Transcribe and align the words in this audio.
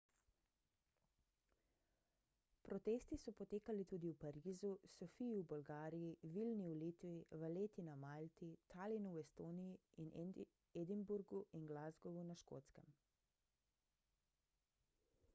protesti 2.67 3.17
so 3.23 3.31
potekali 3.41 3.83
tudi 3.91 4.09
v 4.13 4.19
parizu 4.23 4.71
sofiji 4.93 5.35
v 5.41 5.43
bolgariji 5.51 6.31
vilni 6.37 6.71
v 6.71 6.79
litvi 6.85 7.11
valletti 7.43 7.85
na 7.91 7.95
malti 8.05 8.49
talinu 8.75 9.13
v 9.17 9.23
estoniji 9.27 9.77
in 10.05 10.35
edinburgu 10.85 11.43
in 11.61 11.69
glasgowu 11.75 12.25
na 12.33 12.39
škotskem 12.45 12.89